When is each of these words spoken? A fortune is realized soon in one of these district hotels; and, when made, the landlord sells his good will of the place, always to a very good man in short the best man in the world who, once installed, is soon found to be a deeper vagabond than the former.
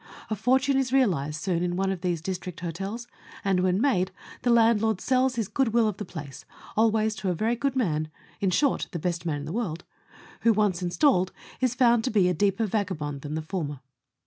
A 0.31 0.35
fortune 0.35 0.77
is 0.77 0.91
realized 0.91 1.39
soon 1.39 1.61
in 1.61 1.75
one 1.75 1.91
of 1.91 2.01
these 2.01 2.21
district 2.23 2.61
hotels; 2.61 3.07
and, 3.45 3.59
when 3.59 3.79
made, 3.79 4.09
the 4.41 4.49
landlord 4.49 4.99
sells 4.99 5.35
his 5.35 5.47
good 5.47 5.75
will 5.75 5.87
of 5.87 5.97
the 5.97 6.05
place, 6.05 6.43
always 6.75 7.13
to 7.17 7.29
a 7.29 7.35
very 7.35 7.55
good 7.55 7.75
man 7.75 8.09
in 8.39 8.49
short 8.49 8.87
the 8.93 8.97
best 8.97 9.27
man 9.27 9.37
in 9.41 9.45
the 9.45 9.53
world 9.53 9.83
who, 10.39 10.53
once 10.53 10.81
installed, 10.81 11.31
is 11.59 11.73
soon 11.73 11.77
found 11.77 12.03
to 12.05 12.09
be 12.09 12.27
a 12.27 12.33
deeper 12.33 12.65
vagabond 12.65 13.21
than 13.21 13.35
the 13.35 13.43
former. 13.43 13.79